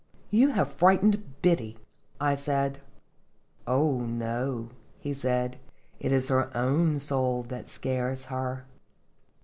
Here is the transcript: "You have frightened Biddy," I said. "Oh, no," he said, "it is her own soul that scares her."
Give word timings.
"You 0.31 0.47
have 0.47 0.71
frightened 0.73 1.41
Biddy," 1.43 1.77
I 2.19 2.33
said. 2.33 2.79
"Oh, 3.67 3.99
no," 3.99 4.69
he 4.99 5.13
said, 5.13 5.59
"it 5.99 6.11
is 6.11 6.29
her 6.29 6.49
own 6.57 6.97
soul 6.99 7.43
that 7.49 7.69
scares 7.69 8.25
her." 8.25 8.65